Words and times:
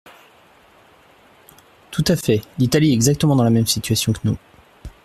Tout 1.91 2.03
à 2.07 2.15
fait! 2.15 2.41
L’Italie 2.57 2.89
est 2.89 2.93
exactement 2.95 3.35
dans 3.35 3.43
la 3.43 3.51
même 3.51 3.67
situation 3.67 4.13
que 4.13 4.19
nous. 4.23 4.37